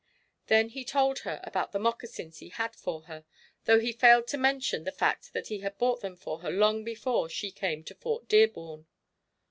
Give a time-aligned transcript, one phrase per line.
[0.47, 3.23] Then he told her about the moccasins he had for her,
[3.65, 6.83] though he failed to mention the fact that he had bought them for her long
[6.83, 8.87] before she came to Fort Dearborn.